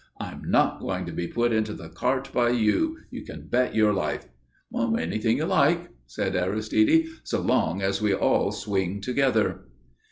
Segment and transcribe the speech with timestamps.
[0.19, 3.93] I'm not going to be put into the cart by you, you can bet your
[3.93, 4.25] life."
[4.73, 9.65] "Anything you like," said Aristide, "so long as we all swing together."